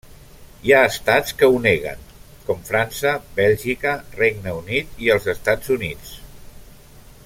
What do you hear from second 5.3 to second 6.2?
Estats Units.